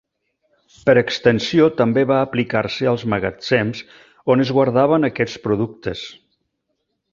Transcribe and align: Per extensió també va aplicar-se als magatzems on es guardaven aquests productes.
Per 0.85 0.93
extensió 1.01 1.67
també 1.81 2.05
va 2.13 2.17
aplicar-se 2.29 2.89
als 2.93 3.05
magatzems 3.15 3.83
on 4.35 4.43
es 4.47 4.55
guardaven 4.59 5.09
aquests 5.11 5.41
productes. 5.47 6.03